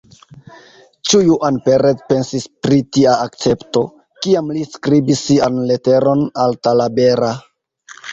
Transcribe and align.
Ĉu 1.09 1.19
Juan 1.25 1.57
Perez 1.65 1.99
pensis 2.13 2.47
pri 2.67 2.79
tia 2.97 3.13
akcepto, 3.25 3.83
kiam 4.23 4.49
li 4.55 4.63
skribis 4.69 5.21
sian 5.27 5.61
leteron 5.73 6.25
al 6.45 6.57
Talabera? 6.69 7.31